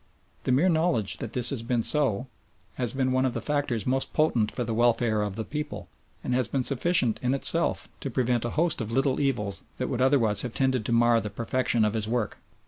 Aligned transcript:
The 0.45 0.51
mere 0.51 0.67
knowledge 0.67 1.17
that 1.17 1.33
this 1.33 1.51
has 1.51 1.61
been 1.61 1.83
so 1.83 2.25
has 2.73 2.91
been 2.91 3.11
one 3.11 3.23
of 3.23 3.35
the 3.35 3.39
factors 3.39 3.85
most 3.85 4.13
potent 4.13 4.51
for 4.51 4.63
the 4.63 4.73
welfare 4.73 5.21
of 5.21 5.35
the 5.35 5.45
people, 5.45 5.89
and 6.23 6.33
has 6.33 6.47
been 6.47 6.63
sufficient 6.63 7.19
in 7.21 7.35
itself 7.35 7.87
to 7.99 8.09
prevent 8.09 8.43
a 8.43 8.49
host 8.57 8.81
of 8.81 8.91
little 8.91 9.19
evils 9.19 9.63
that 9.77 9.89
would 9.89 10.01
otherwise 10.01 10.41
have 10.41 10.55
tended 10.55 10.85
to 10.85 10.91
mar 10.91 11.21
the 11.21 11.29
perfection 11.29 11.85
of 11.85 11.93
his 11.93 12.07
work. 12.07 12.39